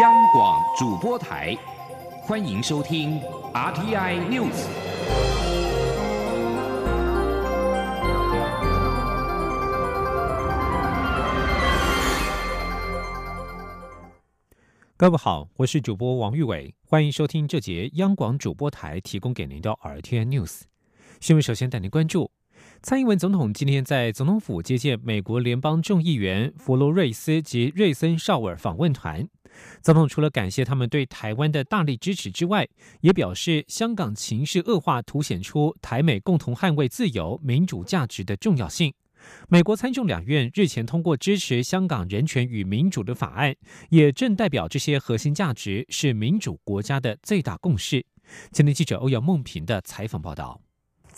[0.00, 1.56] 央广主播台，
[2.20, 3.18] 欢迎收听
[3.54, 4.66] RTI News。
[14.98, 20.62] 各位好，我是主播王玉伟，欢迎收听这节央广主播台提供给您的 RTI News
[21.20, 21.42] 新闻。
[21.42, 22.30] 首先带您关注，
[22.82, 29.26] 蔡英文总统今天在总统府接见美国联邦众议员弗罗瑞斯及瑞森绍尔访问团。
[29.82, 32.66] 总统除了感谢他们对台湾的大力支持之外，
[33.00, 38.92] 也表示香港情势恶化，凸显出台美共同捍卫自由民主价值的重要性。
[39.48, 43.54] 美国参众两院日前通过支持香港人权与民主的法案，
[43.90, 48.04] 也正代表这些核心价值是民主国家的最大共识。
[48.52, 50.65] 今天记者欧阳梦平的采访报道。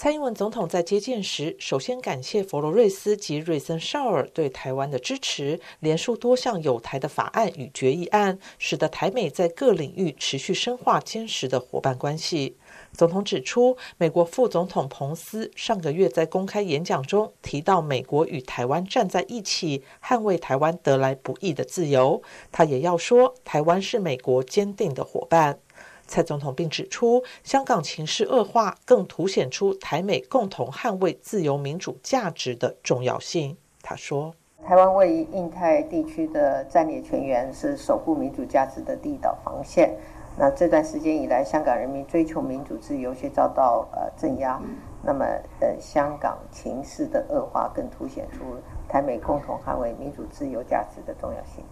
[0.00, 12.56] 蔡英文总统在接见时，首先感谢佛罗瑞斯及瑞森绍尔对台湾的支持，连署多项有台的法案与决议案，使得台美在各领域持续深化坚实的伙伴关系。
[12.92, 22.22] 总统指出，美国副总统彭斯上个月在公开演讲中提到，美国与台湾站在一起，捍卫台湾得来不易的自由。
[22.52, 25.58] 他也要说，台湾是美国坚定的伙伴。
[26.08, 33.56] 蔡总统并指出，香港情势恶化，更凸显出台美共同捍卫自由民主价值的重要性。
[33.82, 34.34] 他说
[34.66, 39.94] ：“台湾位于印太地区的战略全员，是守护民主价值的第一道防线。”
[40.40, 44.60] 那这段时间以来，香港人民追求民主自由却遭到呃镇压。
[45.02, 45.24] 那么，
[45.60, 48.56] 呃，香港情势的恶化更凸显出
[48.88, 51.64] 台美共同捍卫民主自由价值的重要性。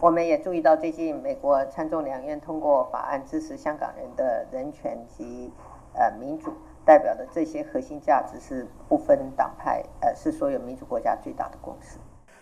[0.00, 5.50] 我们也注意到，最近美国参众两院通过法案，支持香港人的人权及
[5.92, 6.52] 呃民主，
[6.84, 11.98] 代表的这些核心价值是不分党派，呃，是所有民主国家最大的共识。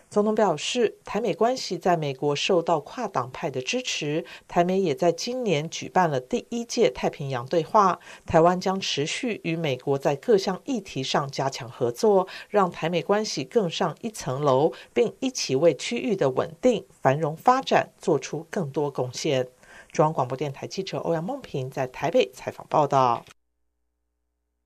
[0.09, 4.23] 总统表示，台美关系在美国受到跨党派的支持。
[4.47, 7.99] 台美也在今年举办了第一届太平洋对话。
[8.25, 19.45] 台湾将持续与美国在各项议题上加强合作，让台美关系更上一层楼，并一起为区域的稳定、繁荣发展做出更多贡献。
[19.91, 23.25] 中央广播电台记者欧阳梦平在台北采访报道。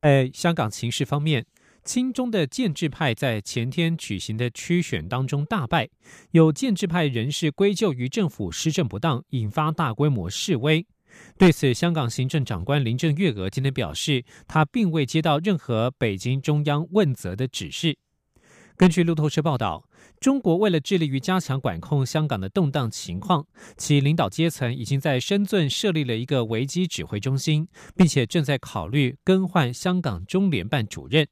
[0.02, 1.46] 在香港情势方面。
[1.84, 5.90] 亲中的建制派在前天举行的区选当中大败，
[6.32, 10.86] 有建制派人士归咎于政府施政不当，引发大规模示威。
[11.38, 17.98] 对此，香港行政长官林郑月娥今天表示，她并未接到任何北京中央问责的指示。
[18.78, 19.88] 根据路透社报道，
[20.20, 31.28] 中国为了致力于加强管控香港的动荡情况，其领导阶层已经在深圳设立了一个危机指挥中心，并且正在考虑更换香港中联办主任。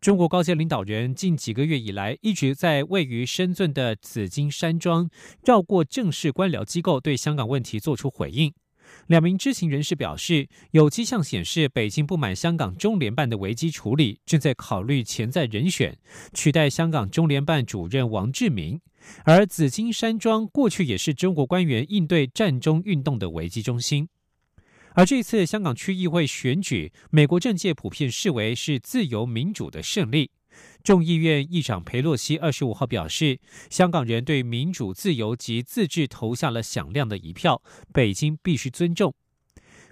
[0.00, 5.10] 中国高阶领导人近几个月以来一直在位于深圳的紫金山庄
[5.44, 8.54] 绕过正式官僚机构，对香港问题作出回应。
[9.08, 15.98] 两名知情人士表示，有迹象显示北京不满香港中联办的危机处理，正在考虑潜在人选
[16.32, 18.80] 取代香港中联办主任王志明。
[19.24, 24.08] 而紫金山庄过去也是中国官员应对战中运动的危机中心。
[24.94, 30.30] 而这次香港区议会选举，美国政界普遍视为是自由民主的胜利。
[30.82, 33.38] 众议院议长佩洛西二十五号表示，
[33.70, 37.62] 香港人对民主、自由及自治投下了响亮的一票，
[37.92, 39.14] 北京必须尊重。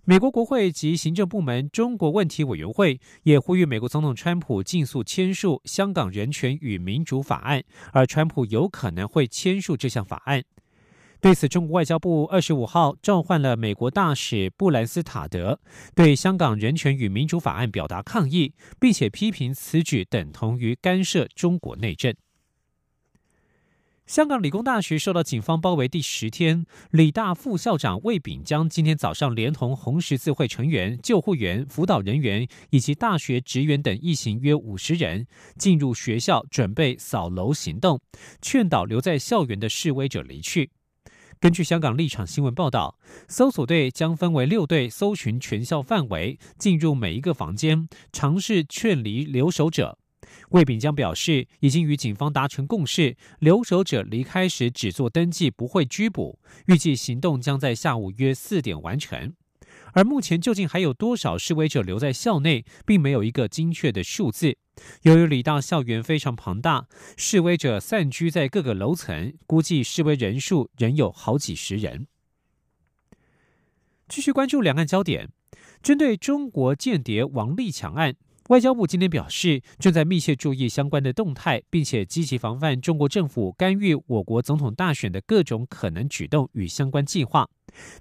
[0.05, 7.61] 美国国会及行政部门中国问题委员会也呼吁美国总统川普尽速签署《香港人权与民主法案》，
[7.93, 10.43] 而川普有可能会签署这项法案。
[11.21, 15.59] 对此，中国外交部二十五号召唤了美国大使布兰斯塔德，
[15.93, 22.15] 对香港人权与民主法案表达抗议，并且批评此举等同于干涉中国内政。
[24.07, 35.27] 香港理工大学受到警方包围第十天，理大副校长魏炳江今天早上连同红十字会成员、救护员、辅导人员以及大学职员等一行约五十人
[35.59, 38.01] 进入学校，准备扫楼行动，
[38.41, 40.71] 劝导留在校园的示威者离去。
[41.41, 42.99] 根据香港立场新闻报道，
[43.29, 49.99] 搜索队将分为六队，搜寻全校范围，进入每一个房间，尝试劝离留守者。
[50.51, 56.41] 魏炳江表示，已经与警方达成共识，留守者离开时只做登记，不会拘捕。
[56.67, 59.33] 预计行动将在下午约四点完成。
[59.93, 64.57] 而目前究竟还有多少示威者留在校内，并没有一个精确的数字。
[65.03, 66.87] 由于理大校园非常庞大，
[67.17, 72.07] 示威者散居在各个楼层，估计示威人数仍有好几十人。
[74.09, 75.29] 继续关注两岸焦点，
[75.83, 78.15] 针对中国间谍王立强案，
[78.49, 87.51] 外交部今天表示，正在密切注意相关的动态，并且积极防范中国政府干预我国总统大选的各种可能举动与相关计划。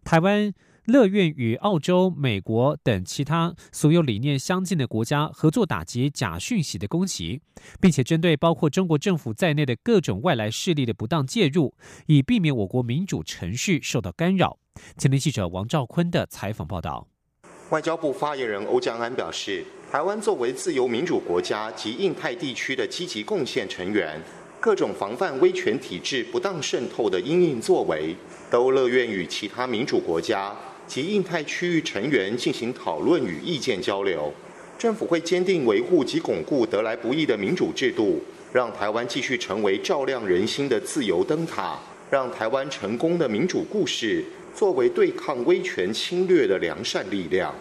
[0.06, 0.54] 台湾
[0.88, 7.42] 乐愿与澳洲、美国等其他所有理念相近的国家合作，打击假讯息的攻击，
[7.82, 11.74] 并且针对包括中国政府在内的各种外来势力的不当介入，
[12.06, 14.60] 以避免我国民主程序受到干扰。
[14.98, 17.06] 前天记者王兆坤的采访报道。
[17.70, 24.18] 外交部发言人欧江安表示，台湾作为自由民主国家及印太地区的积极贡献成员，
[24.62, 28.16] 各种防范威权体制不当渗透的因应作为，
[28.50, 30.56] 都乐愿与其他民主国家
[30.88, 34.34] 及印太区域成员进行讨论与意见交流。
[34.80, 38.22] 政府会坚定维护及巩固得来不易的民主制度，
[38.54, 41.78] 让台湾继续成为照亮人心的自由灯塔，
[42.10, 44.24] 让台湾成功的民主故事。
[44.56, 47.54] 作为对抗威权侵略的良善力量，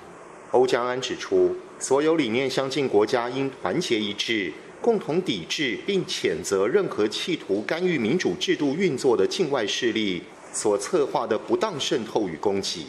[0.52, 4.50] 欧江安指出，所有理念相近国家应团结一致，
[4.80, 10.22] 共同抵制并谴责任何企图干预民主制度运作的境外势力
[10.54, 12.86] 所策划的不当渗透与攻击。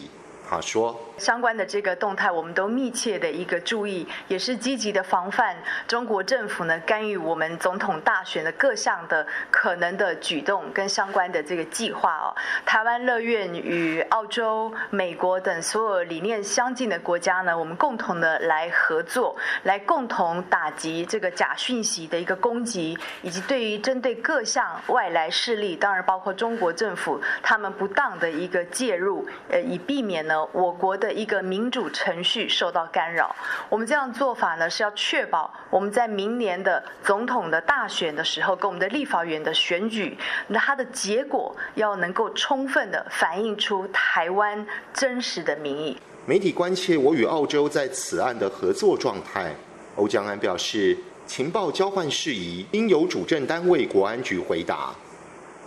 [0.48, 1.07] 好说。
[1.18, 5.56] 相关的这个动态，我们都密切的一个注意，也是积极的防范
[5.88, 12.36] 中国政府呢干预我们总统大选的各项的可能的举动跟相关的这个计划哦。
[12.66, 31.07] 台湾乐愿与澳洲、美国等所有理念相近的国家呢，我们共同的来合作，来共同打击这个假讯息的一个攻击，以及对于针对各项外来势力，当然包括中国政府他们不当的一个介入，呃，以避免呢我国的。
[31.08, 33.34] 的一个民主程序受到干扰，
[33.70, 40.18] 我们这样做法呢，是要确保我们在明年的总统的大选的时候，跟我们的立法员的选举，
[40.48, 45.98] 那它的结果要能够充分的反映出台湾真实的民意。
[46.26, 49.56] 媒体关切我与澳洲在此案的合作状态，
[49.96, 54.94] 欧江安表示，情报交换事宜应由主政单位国安局回答。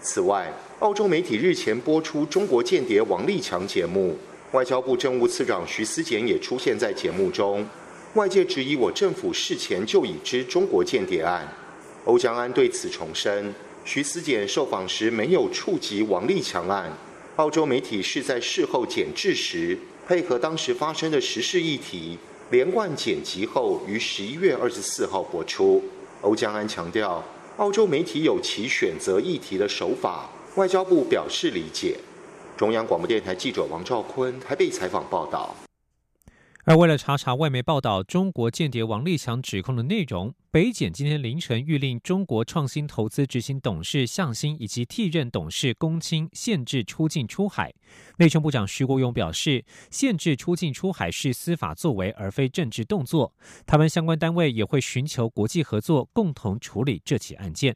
[0.03, 4.19] 此外，澳洲媒体日前播出中国间谍王立强节目。
[4.53, 7.65] 外交部政务次长徐思俭也出现在节目中，
[8.15, 11.47] 外界质疑我政府事前就已知中国间谍案。
[12.05, 13.55] 欧江安对此重申，
[13.85, 16.91] 徐思俭受访时没有触及王立强案，
[17.37, 22.19] 澳洲媒体是在事后剪制时，配合当时发生的时事议题，
[22.51, 25.81] 连贯剪辑后于十一月二十四号播出。
[26.23, 27.23] 欧江安强调，
[27.59, 31.97] 澳洲媒体有其选择议题的手法，外交部表示理解。
[32.61, 35.57] 中央广播电台记者王兆坤台北采访报道。
[36.65, 47.73] 而为了查查外媒报道中国间谍王立强指控的内容，北检今天凌晨谕令中国创新投资执行董事向新以及替任董事龚清限制出境出海。
[48.19, 53.33] 内政部长徐国勇表示，限制出境出海是司法作为，而非政治动作。
[53.65, 57.75] 台湾相关单位也会寻求国际合作，共同处理这起案件。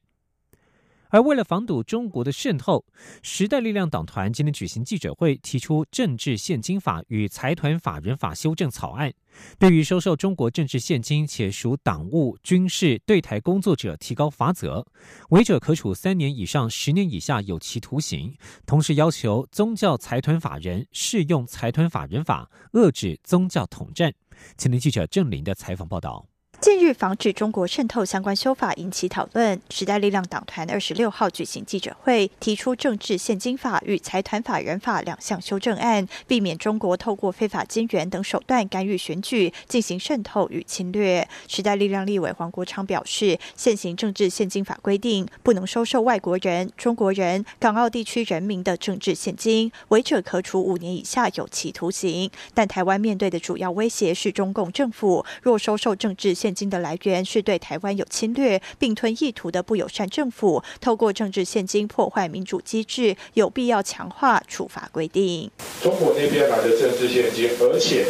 [1.14, 2.84] 而为了防堵中国的渗透，
[3.22, 9.12] 时代力量党团今天举行记者会，提出政治现金法与财团法人法修正草案，
[9.56, 14.84] 对于收受中国政治现金且属党务、军事、对台工作者提高罚则，
[15.28, 18.34] 违者可处三年以上十年以下有期徒刑。
[18.66, 24.12] 同时要求宗教财团法人适用财团法人法，遏制宗教统战。
[24.58, 26.26] 前天记者郑林的采访报道。
[26.64, 41.28] 近日防止中国渗透相关修法引起讨论，时代力量党团二十六号举行记者会，提出政治现金法与财团法人法两项修正案，避免中国透过非法金援等手段干预选举，进行渗透与侵略。
[41.46, 52.30] 时代力量立委黄国昌表示，现行政治现金法规定，不能收受外国人、中国人、港澳地区人民的政治现金，违者可处五年以下有期徒刑。
[52.54, 65.50] 但台湾面对的主要威胁是中共政府，若收受政治现金的来源是对台湾有侵略、并吞意图的不友善政府，透过政治现金破坏民主机制，有必要强化处罚规定。
[65.82, 68.06] 中国那边来的政治现金，而且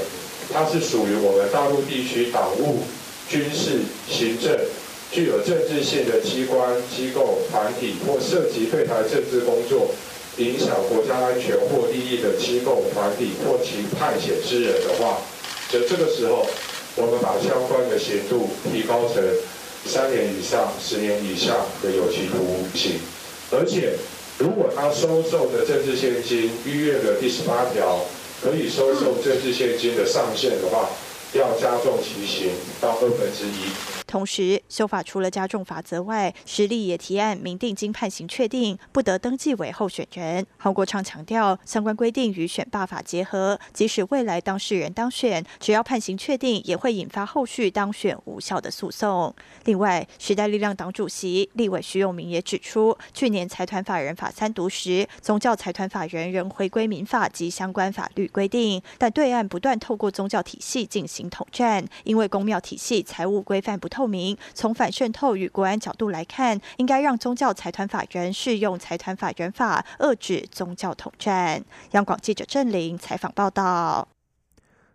[0.53, 2.83] 它是属于我们大陆地区党务、
[3.29, 4.59] 军事、行政
[5.11, 9.91] 具有政治性的机关、机构、团体，或涉及对台政治工作
[10.37, 15.19] 影响国家安全或利益的机构、团体或其派遣之人的话，
[15.71, 16.47] 则这个时候。
[16.97, 19.23] 我们把相关的刑度提高成
[19.85, 23.01] 三年以上十年以下的有期徒刑，
[23.51, 23.95] 而且
[24.39, 28.01] 如果他收受的政治现金逾越了第十八条
[28.43, 30.89] 可以收受政治现金的上限的话，
[31.33, 33.94] 要加重其刑到二分之一。
[34.07, 40.47] 同时，修法除了加重罚则外，实力也提案明定经判刑确定不得登记为候选人。
[40.57, 49.35] 韩国昌强调，相关规定与选罢法结合，即使未来当事人当选，只要判刑确定，也会引发后续当选无效的诉讼。
[49.65, 64.37] 另外，时代力量党主席立委徐永明也指出，去年财团法人法三读时，宗教财团法人仍回归民法及相关法律规定，但对岸不断透过宗教体系进行统战，因为公庙体系财务规范不透明。
[64.55, 71.65] 从反渗透与国安角度来看，应该让宗教财团法人适用财团法人法，遏制宗教统战。
[71.93, 74.09] 央广记者郑玲采访报道。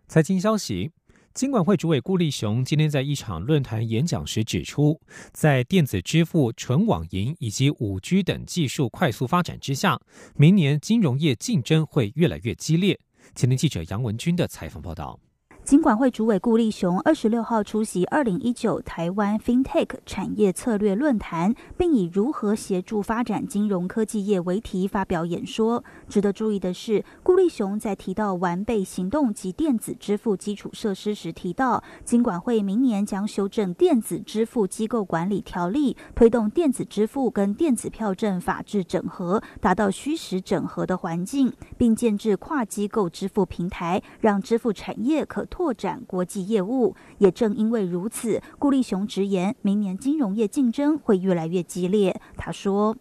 [0.08, 0.92] 财经消息。
[1.32, 5.00] 金管会主委顾立雄今天在一场论坛演讲时指出，
[5.32, 10.00] 在电子支付、纯网银以及五 G 等技术快速发展之下，
[10.34, 12.98] 明年金融业竞争会越来越激烈。
[13.36, 15.20] 前天记者杨文军的采访报道。
[15.70, 25.84] 金管会主委顾立雄二十六号出席二零一九台湾 FinTech 产业策略论坛，并以如何协助发展金融科技业为题发表演说。
[26.08, 45.46] 值得注意的是，顾立雄在提到完备行动及电子支付基础设施时，提到金管会明年将修正电子支付机构管理条例，推动电子支付跟电子票证法制整合，达到虚实整合的环境，并建制跨机构支付平台，让支付产业可。
[45.59, 52.18] 拓拓展国际业务，也正因为如此，顾立雄直言，明年金融业竞争会越来越激烈。
[52.34, 52.96] 他说，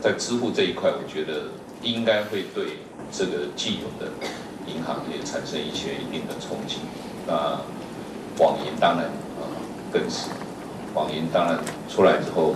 [0.00, 1.48] 在支付这一块，我觉得
[1.82, 2.78] 应该会对
[3.10, 4.12] 这个既有的
[4.68, 6.82] 银行业产生一些一定的冲击。
[7.26, 7.60] 那
[8.38, 9.42] 网银当然啊
[9.92, 10.30] 更是，
[10.94, 12.54] 网银当然出来之后，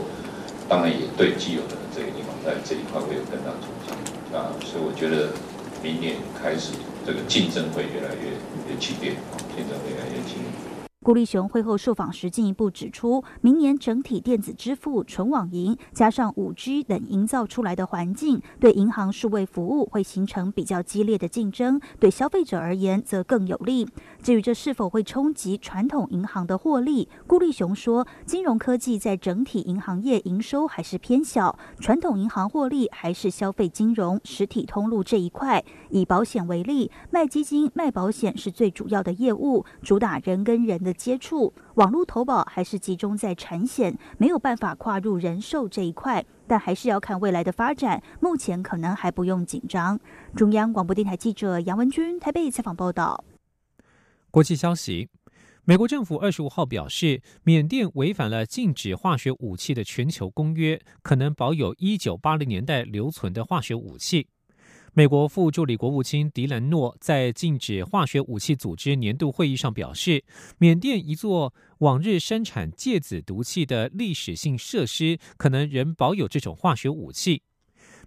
[0.69, 3.93] 当然也对既有的这个银行在这一块会有更大冲击。
[4.33, 5.31] 啊，所以我觉得
[5.83, 6.75] 明年开始，
[7.09, 9.17] 这个竞争会越来越激烈。
[9.57, 10.45] 竞争越来越激烈。
[11.03, 23.88] 顾立雄会后受访时进一步指出，明年整体电子支付、纯网银加上五 G 等营造出来的环境，对银行数位服务会形成比较激烈的竞争，对消费者而言则更有利。
[24.28, 35.64] 至于这是否会冲击传统银行的获利，顾立雄说，金融科技在整体银行业营收还是偏小，传统银行获利还是消费金融、实体通路这一块。
[35.88, 40.92] 以保险为例，卖基金、卖保险是最主要的业务，主打人跟人的。
[40.92, 48.02] 接触网络投保还是集中在产险，没有办法跨入人寿这一块，但还是要看未来的发展。
[48.20, 49.99] 目前可能还不用紧张。
[50.37, 53.25] 中央广播电台记者杨文君台北采访报道。
[54.30, 55.08] 国际消息：
[55.64, 64.28] 美国政府二十五号表示，缅甸违反了禁止化学武器的全球公约，可能保有一九八零年代留存的化学武器。
[64.92, 70.23] 美国副助理国务卿迪兰诺在禁止化学武器组织年度会议上表示，
[70.58, 77.44] 缅甸一座往日生产芥子毒气的历史性设施可能仍保有这种化学武器。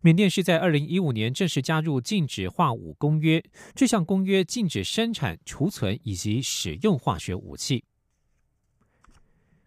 [0.04, 3.44] 缅甸是在二零一五年正式加入禁止化武公约，
[3.76, 7.84] 这项公约禁止生产、储存以及使用化学武器。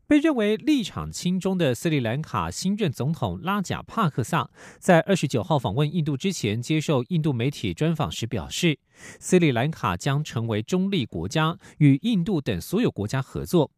[0.08, 4.50] 被认为立场亲中的斯里兰卡新任总统拉贾帕克萨，
[4.80, 8.80] 在二十九号访问印度之前，接受印度媒体专访时表示，
[9.20, 13.70] 斯里兰卡将成为中立国家，与印度等所有国家合作。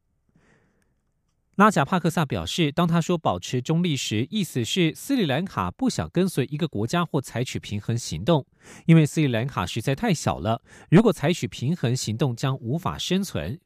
[1.57, 8.45] 拉贾帕克萨表示，当他说保持中立时，意思是斯里兰卡不想跟随一个国家或采取平衡行动，
[8.85, 10.61] 因为斯里兰卡实在太小了，
[10.91, 13.59] 如果采取平衡行动将无法生存。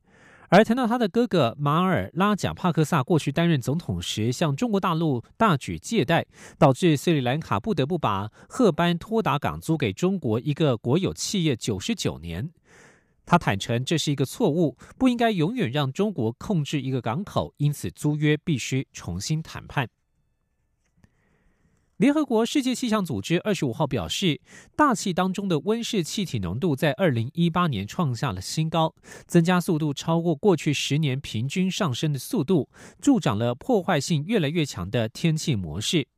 [0.51, 6.25] 而谈到他的哥哥马尔拉贾帕克萨过去担任总统时，向中国大陆大举借贷，
[6.59, 12.51] 导致斯里兰卡不得不把赫班托达港租给中国一个国有企业九十九年。
[13.31, 19.89] 他坦诚这是一个错误，不应该永远让中国控制一个港口，因此租约必须重新谈判。
[21.99, 24.41] 联合国世界气象组织二十五号表示，
[24.75, 28.97] 大气当中的温室气体浓度在二零一八年创下了新高，
[29.29, 32.69] 增加速度超过过去十年平均上升的速度，
[33.01, 36.09] 助长了破坏性越来越强的天气模式。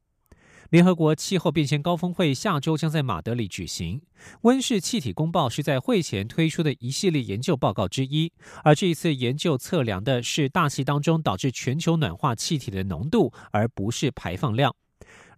[0.73, 4.01] 联合国气候变迁高峰会下周将在马德里举行，
[4.41, 8.33] 温室气体公报是在会前推出的一系列研究报告之一，
[8.65, 14.75] 而这一次研究测量的是大气当中导致全球暖化气体的浓度，而不是排放量。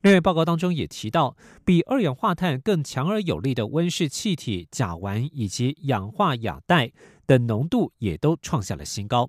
[0.03, 6.89] 另外，报告当中也提到，比二氧化碳更强而有力的温室气体甲烷以及氧化亚氮
[7.27, 9.29] 的浓度也都创下了新高。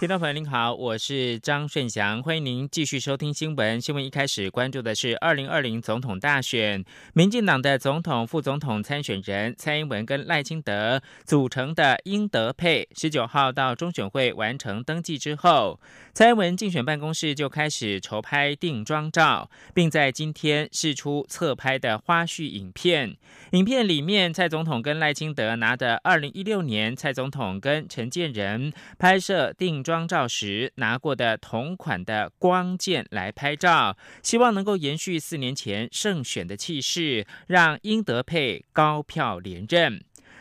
[0.00, 3.78] 听众朋友您好，我是张顺祥，欢迎您继续收听新闻。
[3.78, 15.78] 新闻一开始关注的是二零二零总统大选，民进党的总统、副总统参选人蔡英文跟赖清德组成的英德配，十九号到中选会完成登记之后，
[16.14, 23.18] 蔡英文竞选办公室就开始筹拍定妆照，并在今天试出侧拍的花絮影片。
[23.50, 29.89] 影片里面，蔡总统跟赖清德拿着二零一六年蔡总统跟陈建仁拍摄定妆。
[29.90, 40.00] 妆照时拿过的同款的光剑来拍照，希望能够延续四年前胜选的气势，让英德配高票连任。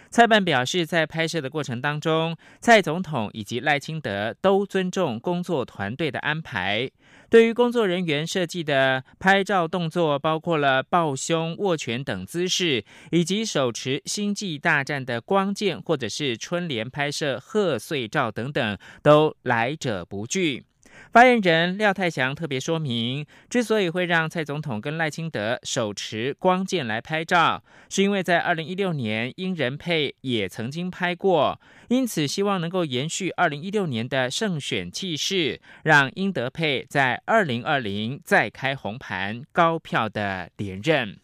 [0.10, 6.90] 蔡办表示，在拍摄的过程当中，蔡总统以及赖清德都尊重工作团队的安排。
[7.30, 20.66] 对于工作人员设计的拍照动作，包括了抱胸、握拳等姿势，以及手持《星际大战》的光剑，或者是春联拍摄贺岁照等等，都来者不拒。
[21.12, 41.18] 发言人廖泰祥特别说明，之所以会让蔡总统跟赖清德手持光剑来拍照，是因为在二零一六年英仁配也曾经拍过，因此希望能够延续二零一六年的胜选气势，让英德配在二零二零再开红盘，高票的连任。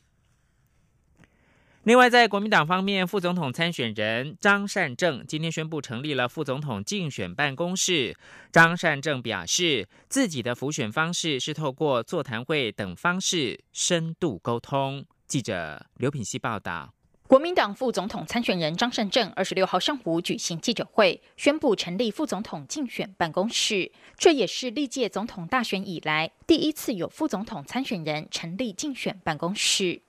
[1.86, 8.18] 另外，在国民党方面，副总统参选人张善政今天宣布成立了副总统竞选办公室。
[8.52, 15.06] 张善政表示，自己的辅选方式是透过座谈会等方式深度沟通。
[15.28, 16.92] 记者刘品希报道。
[17.28, 23.92] 国民党副总统参选人张善政二十六号上午举行记者会，宣布成立副总统竞选办公室。
[24.18, 30.02] 这也是历届总统大选以来第一次有副总统参选人成立竞选办公室。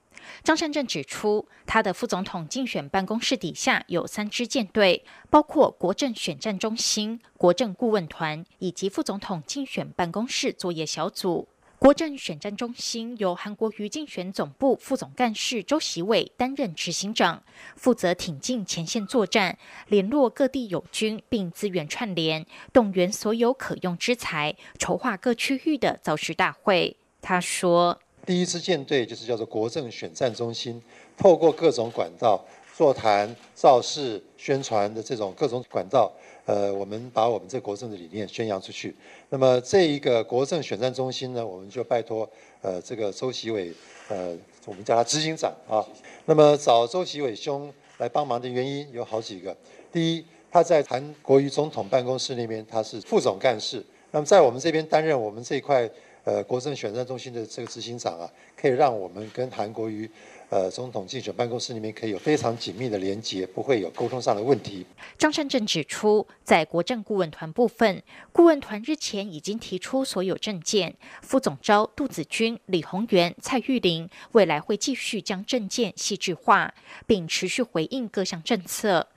[0.43, 11.47] 张善政指出，他的副总统竞选办公室底下有三支舰队，包括国政选战中心、国政顾问团以及副总统竞选办公室作业小组。
[11.79, 17.43] 国政选战中心由韩国瑜竞选总部副总干事周习伟担任执行长，
[17.75, 26.97] 负责挺进前线作战，联络各地友军，并资源串联，动员所有可用之才，筹划各区域的造势大会。
[27.21, 27.99] 他说。
[28.27, 30.81] 第一支舰队就是叫做国政选战中心，
[31.15, 32.43] 透过各种管道
[32.75, 36.11] 座谈、造势、宣传的这种各种管道，
[36.43, 38.93] 呃，我们把我们这国政的理念宣扬出去。
[39.29, 42.29] 那么这一个国政选战中心呢，我们就拜托
[42.61, 43.71] 呃这个周习伟，
[44.09, 44.35] 呃，
[44.65, 45.79] 我们叫他执行长啊。
[46.25, 49.55] 那么找周习伟兄来帮忙的原因有好几个。
[49.89, 55.89] 第一，他在韩国瑜总统办公室那边他是副总干事，那么在我们这边担任我们这一块。
[56.27, 60.11] 呃，国政选战中心的这个执行长啊，可以让我们跟韩国瑜
[60.49, 64.85] 呃总统竞选办公室里面可以有非常紧密的连接，不会有沟通上的问题。
[65.17, 76.73] 张善政指出，在国政顾问团部分，顾问团日前已经提出所有政见，副总召杜子君、李宏源、蔡玉玲，未来会继续将政见细致化，
[77.05, 79.07] 并持续回应各项政策。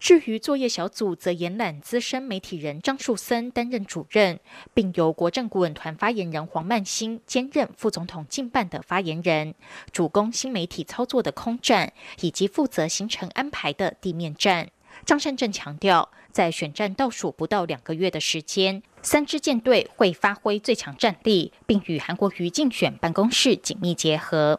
[0.00, 4.40] 至于作业小组，则延揽资深媒体人张树森担任主任，
[4.72, 9.54] 并由国政顾问团发言人黄曼兴兼任副总统竞办的发言人，
[9.92, 14.70] 主攻新媒体操作的空战，以及负责行程安排的地面战。
[15.04, 24.58] 张善政强调，在选战倒数不到两个月的时间，三支舰队会发挥最强战力，并与韩国瑜竞选办公室紧密结合。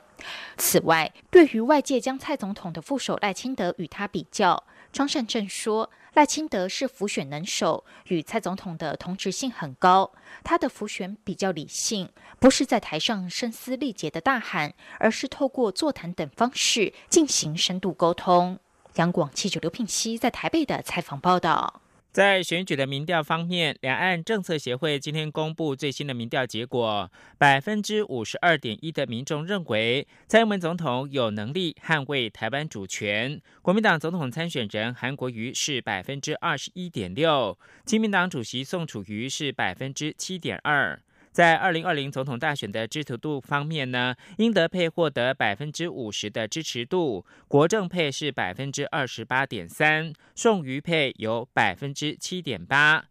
[0.57, 10.11] 此外，对于外界将蔡总统的副手赖清德与他比较，庄善正说，赖清德是浮选能手，与蔡总统的同质性很高。
[10.43, 18.59] 他的浮选比较理性，不是在台上声嘶力竭的大喊，而是透过座谈等方式进行深度沟通。
[18.95, 21.81] 杨广记者刘聘熙在台北的采访报道。
[22.11, 33.41] 在选举的民调方面，两岸政策协会今天公布最新的民调结果，百分之五十二点一的民众认为蔡英文总统有能力捍卫台湾主权。
[33.61, 41.01] 国民党总统参选人韩国瑜是百分之二十一点六，亲民党主席宋楚瑜是百分之七点二。
[41.31, 53.05] 在二零二零总统大选的支持度方面呢，英德配获得百分之五十的支持度，国政配是百分之二十八点三，宋瑜配有百分之七点八。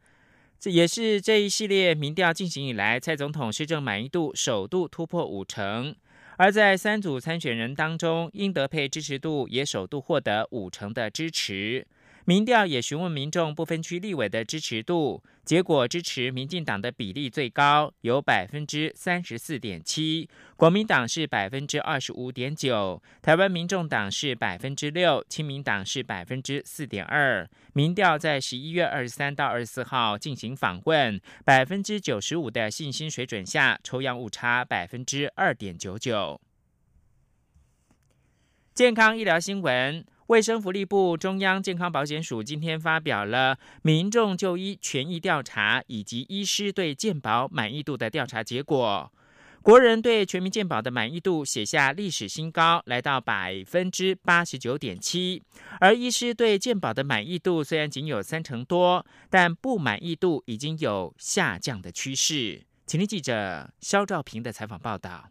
[0.59, 5.97] 这也是这一系列民调进行以来，蔡总统施政满意度首度突破五成。
[6.37, 11.87] 而在三组参选人当中，英德配支持度也首度获得五成的支持。
[12.27, 27.49] 民调也询问民众不分区立委的支持度，结果支持民进党的比例最高，有百分之三十四点七，国民党是百分之二十五点九，台湾民众党是百分之六，亲民党是百分之四点二。
[27.73, 36.41] 民调在十一月二十三到二十四号进行访问，百分之九十五的信心水准下，抽样误差百分之二点九九。
[38.73, 49.13] 健康医疗新闻，卫生福利部中央健康保险署今天发表了民众就医权益调查以及医师对健保满意度的调查结果。
[49.61, 55.43] 国人对全民健保的满意度写下历史新高，来到百分之八十九点七。
[55.81, 62.63] 而医师对健保的满意度虽然仅有三成多，但不满意度已经有下降的趋势。
[62.87, 65.29] 请听记者肖兆平的采访报道。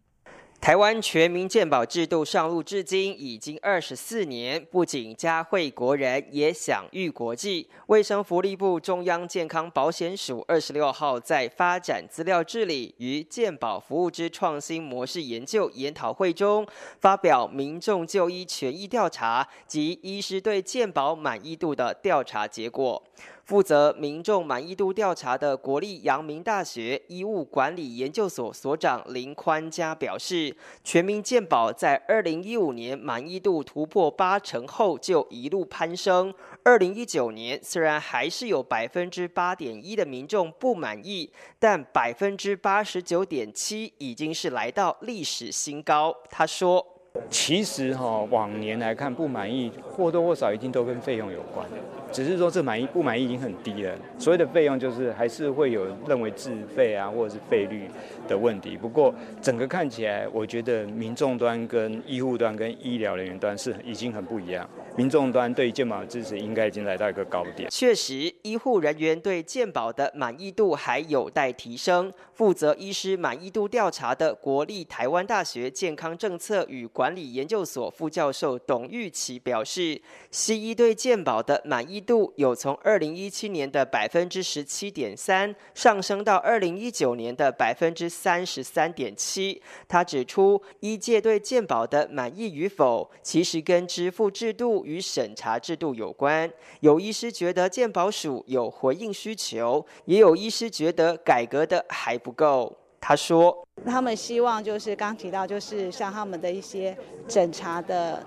[0.61, 7.67] 台湾全民健保制度上路至今已经二十四年，不仅嘉惠国人，也享誉国际。
[7.87, 16.67] 卫生福利部中央健康保险署二十六号在发展资料治理与健保服务之创新模式研究研讨会中，
[16.99, 23.01] 发表民众就医权益调查及医师对健保满意度的调查结果。
[23.49, 36.31] 负责民众满意度调查的国立阳明大学医务管理研究所所长林宽嘉表示，全民健保在二零一五年满意度突破八成后就一路攀升。
[36.63, 46.15] 二零一九年虽然还是有百分之八点一的民众不满意，但百分之八十九点七已经是来到历史新高。
[46.29, 46.85] 他说
[47.31, 51.67] ：“其实哈，往年来看不满意或多或少一定都跟费用有关。”
[52.11, 57.89] 只是说这满意不满意已经很低了，所谓的费用就是还是会有认为自费啊或者是费率
[58.27, 58.75] 的问题。
[58.75, 64.67] 不过整个看起来，我觉得民众端跟医护端跟医疗人员端是已经很不一样。
[64.95, 67.69] 民众端对健保的支持应该已经来到一个高点。
[67.69, 72.11] 确实，医护人员对健保的满意度还有待提升。
[72.33, 89.61] 负责医师满意度调查的国立台湾大学健康政策与管理研究所副教授董玉琪表示，西医对健保的满意度有从二零一七年的百分之十七点三上升到二零一九年的百分之三十三点七。
[89.87, 96.51] 他指出，医界对健保的满意与否，其实跟支付制度与审查制度有关。
[96.81, 102.75] 有医师觉得健保署有回应需求，也有医师觉得改革的还不够。
[103.01, 106.95] 他说，他们希望就是刚提到，就是像他们的一些
[107.29, 108.21] 审查的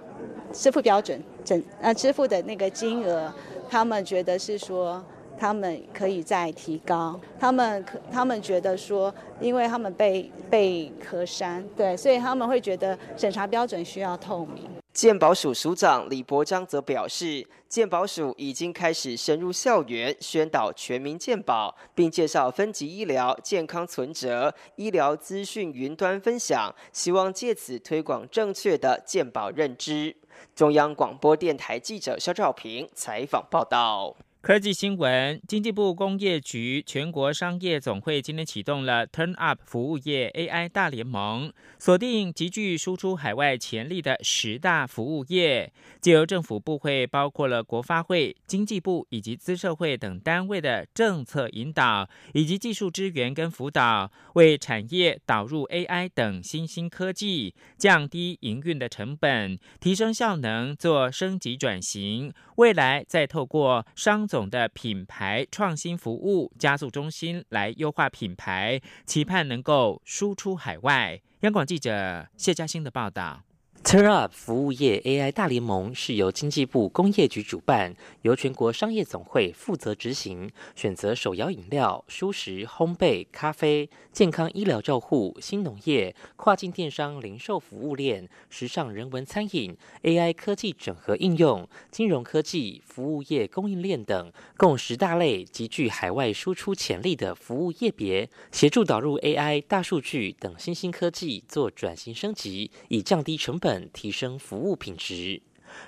[0.51, 3.33] 支付标准，整呃支付的那个金额。
[3.73, 5.03] 他们觉得是说，
[5.39, 7.19] 他们可以再提高。
[7.41, 14.69] 他们可，他们觉得说，因为他们被被核删，对，所以他们会觉得审查标准需要透明。
[14.93, 30.15] 健保署署长李伯章则表示，健保署已经开始深入校园宣导全民健保，并介绍分级医疗、健康存折、医疗资讯云端分享，希望借此推广正确的健保认知。
[30.55, 34.17] 中央广播电台记者肖兆平采访报道。
[34.43, 62.35] 科技新闻：经济部工业局全国商业总会今天启动了 Turn Up 服务业 AI 大联盟，锁定极具输出海外潜力的十大服务业，借由政府部会，包括了国发会、经济部以及资社会等单位的政策引导，以及技术支援跟辅导，为产业导入 AI 等新兴科技，降低营运的成本，提升效能，做升级转型。
[62.57, 71.21] 未来再透过商总的品牌创新服务加速中心来优化品牌，期盼能够输出海外。
[71.41, 73.43] 央广记者谢嘉欣的报道。
[73.85, 80.49] Turn Up 服务业 AI 大联盟是由经济部工业局主办，由全国商业总会负责执行。
[80.77, 103.72] 选择手摇饮料、舒食、烘焙、咖啡、健康医疗照护、新农业、跨境电商、零售服务链、时尚人文餐饮、AI 科技整合应用、金融科技、服务业供应链等，共十大类极具海外输出潜力的服务业别，协助导入 AI、大数据等新兴科技，做转型升级，以降低成本。
[103.93, 105.43] 提升服务品质。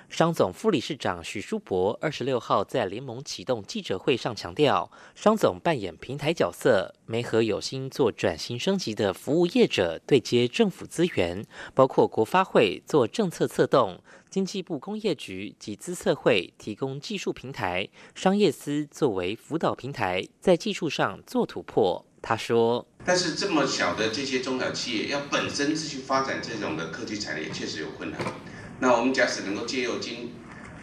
[0.09, 11.45] 商总副理事长许书博二十六号在联盟启动记者会上强调，商总扮演平台角色，没和有心做转型升级的服务业者对接政府资源，
[11.75, 22.03] 包括国发会做政策策动，经济部工业局及资策会提供技术平台，商业司作为辅导平台，在技术上做突破。
[22.27, 28.19] 他说：“但是这么小的这些中小企业，要本身自己发展这种的科技产业，确实有困难。
[28.79, 30.33] 那我们假使能够借由经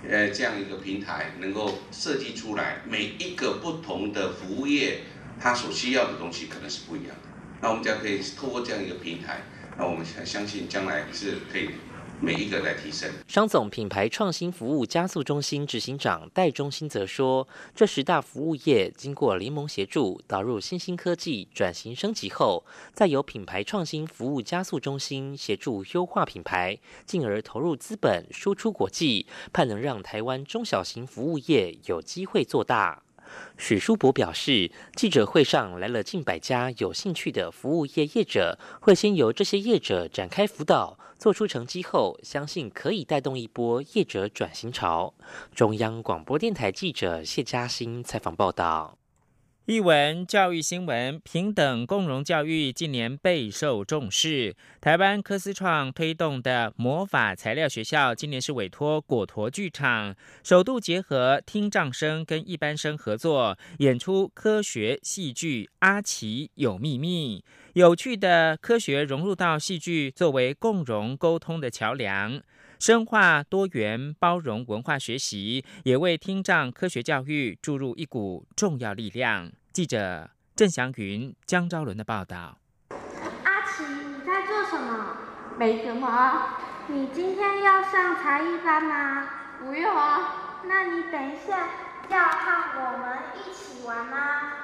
[0.09, 5.01] 呃这样一个平台能够设计出来，每一个不同的服务业，
[5.41, 7.29] 它所需要的东西可能是不一样的。
[7.61, 9.43] 那我们将可以透过这样一个平台，
[9.77, 11.71] 那我们相信将来是可以。
[12.23, 13.11] 每一个来提升。
[13.27, 33.03] 商总品牌创新服务加速中心执行长戴中心则说，这十大服务业经过联盟协助导入新兴科技转型升级后，再由品牌创新服务加速中心协助优化品牌，进而投入资本输出国际，盼能让台湾中小型服务业有机会做大。
[33.57, 45.15] 许书博表示，记者会上来了近百家有兴趣的服务业业者，会先由这些业者展开辅导，做出成绩后，相信可以带动一波业者转型潮。
[45.55, 48.99] 中央广播电台记者谢嘉欣采访报道。
[49.67, 54.57] 译文教育新闻：平等共融教育近年备受重视。
[54.81, 67.39] 台湾科思创推动的魔法材料学校，今年是委托果陀剧场，首度结合听障生跟一般生合作，演出科学戏剧《阿奇有秘密》。
[67.75, 72.43] 有趣的科学融入到戏剧，作为共融沟通的桥梁。
[72.83, 79.53] 深化多元包容文化学习，也为听障科学教育注入一股重要力量。
[79.73, 82.59] 记者郑祥云、江昭伦的报道。
[83.45, 85.17] 阿奇，你在做什么？
[85.57, 86.59] 没什么。
[86.89, 89.29] 你今天要上才艺班吗？
[89.61, 90.63] 不用啊。
[90.65, 91.69] 那你等一下
[92.09, 94.55] 要和我们一起玩吗？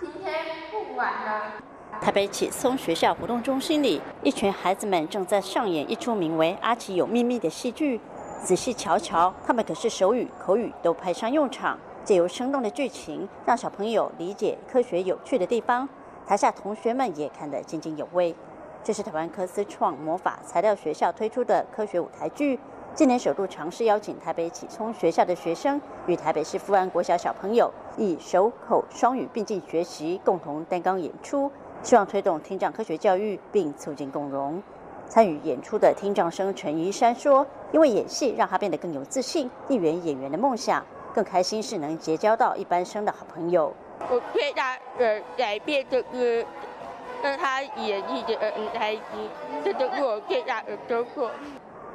[0.00, 0.34] 今天
[0.72, 1.62] 不玩了。
[2.00, 8.00] 台北启聪学校活动中心里，一群孩子们正在上演一出名为《阿奇有秘密》的戏剧。
[8.42, 15.88] 仔细瞧瞧，他们可是手语、口语都派上用场，借由生动的剧情，让小朋友理解科学有趣的地方。
[16.26, 18.34] 台下同学们也看得津津有味。
[18.82, 22.58] 这是台湾科思创魔法材料学校推出的科学舞台剧，
[22.96, 31.48] 今年首度尝试邀请台北启聪学校的学生与台北市富安国小小朋友以手口双语并进学习，共同担纲演出。
[31.82, 34.62] 希望推动听障科学教育，并促进共融。
[35.08, 40.84] 参与演出的听障生陈怡山说：“因为演戏让他变得更有自信，一圆演员的梦想。
[41.12, 43.74] 更开心是能结交到一般生的好朋友。
[44.08, 46.46] 我最大的改变就是
[47.22, 49.02] 让他演戏的很开心，
[49.62, 51.28] 这就是我最大的收获。”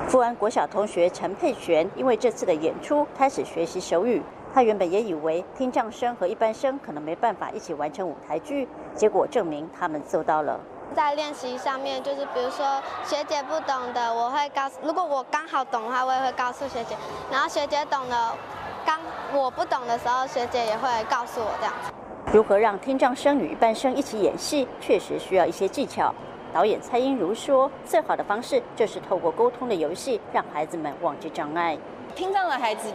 [0.08, 4.22] 富安国小同学陈佩璇因为这次的演出开始学习手语。
[4.54, 10.60] 他原本也以为听障生和一般生可能没办法一起完成舞台剧，结果证明他们做到了。
[10.96, 16.96] 在练习上面，就是比如说学姐不懂的，我会告诉；如果我刚好懂的话，我也会告诉学姐。
[17.30, 18.36] 然后学姐懂了，
[18.86, 18.98] 刚
[19.34, 21.92] 我不懂的时候，学姐也会告诉我这样子。
[22.32, 26.14] 如何让听障生与一般生一起演戏，确实需要一些技巧。
[26.54, 31.78] 导演蔡英如说：“最好的方式就是透过沟通的游戏，让孩子们忘记障碍。
[32.16, 32.92] 听障的孩子。”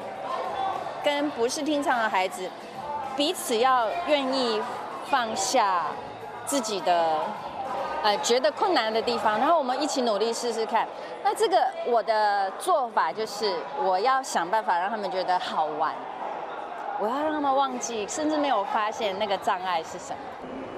[1.05, 2.49] 跟不是听障的孩子，
[3.17, 4.61] 彼此要愿意
[5.07, 5.87] 放下
[6.45, 7.21] 自己的
[8.03, 10.87] 呃觉得困难的地方，然后我们一起努力试试看。
[11.25, 15.95] 那这个我的做法就是，我要想办法让他们觉得好玩，
[17.01, 20.19] 我要让他们忘记，甚至没有发现那个障碍是什么。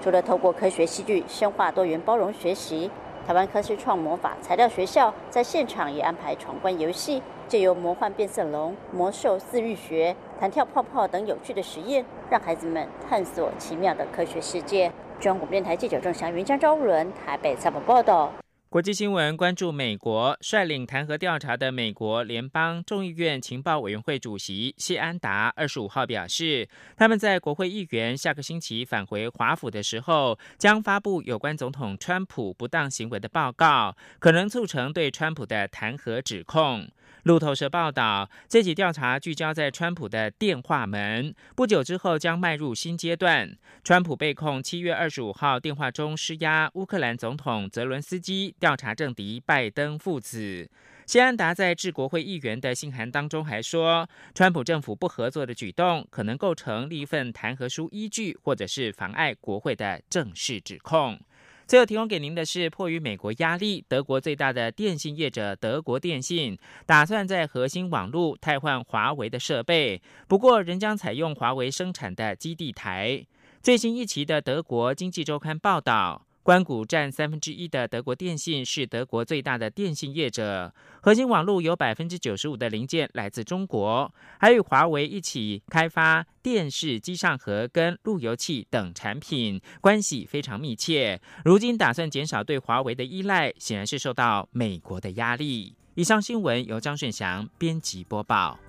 [0.03, 2.91] 除了透过科学戏剧深化多元包容学习，
[3.27, 7.23] 台湾科学创魔法材料学校在现场也安排闯关游戏。
[7.49, 14.91] 借由魔幻变色龙、魔兽自愈学、弹跳泡泡等有趣的实验，让孩子们探索奇妙的科学世界。
[15.21, 18.33] 中央广播电台记者郑祥云、江昭伦台北采访报道。
[18.69, 36.89] 国际新闻关注：美国率领弹劾调查的美国联邦众议院情报委员会主席谢安达二十五号表示，他们在国会议员下个星期返回华府的时候，将发布有关总统川普不当行为的报告，可能促成对川普的弹劾指控。
[37.25, 41.35] 路透社报道，这起调查聚焦在川普的电话门。
[41.57, 43.57] 不久之后将迈入新阶段。
[43.83, 50.71] 川普被控七月二十五号电话中施压乌克兰总统泽伦斯基调查政敌拜登父子。
[51.07, 61.19] 谢安达在致国会议员的信函当中还说，川普政府不合作的举动可能构成立一份弹劾书依据，或者是妨碍国会的正式指控。
[61.67, 73.25] 最后提供给您的是，迫于美国压力，德国最大的电信业者德国电信打算在核心网络替换华为的设备，不过仍将采用华为生产的基地台。
[73.63, 76.27] 最新一期的德国经济周刊报道。
[76.45, 91.19] 关谷占三分之一的德国电信是德国最大的电信业者，核心网络有百分之九十五的零件来自中国，还与华为一起开发电视机上盒跟路由器等产品，关系非常密切。
[91.47, 95.75] 如今打算减少对华为的依赖，显然是受到美国的压力。
[95.95, 98.61] 以上新闻由张顺祥编辑播报。